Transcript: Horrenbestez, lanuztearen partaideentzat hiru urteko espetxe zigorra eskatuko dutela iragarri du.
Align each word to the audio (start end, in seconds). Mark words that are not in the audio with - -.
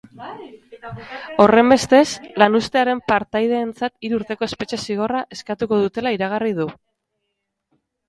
Horrenbestez, 1.43 2.07
lanuztearen 2.45 3.03
partaideentzat 3.13 3.95
hiru 4.09 4.21
urteko 4.23 4.49
espetxe 4.51 4.83
zigorra 4.89 5.25
eskatuko 5.39 5.83
dutela 5.87 6.19
iragarri 6.21 6.61
du. 6.65 6.71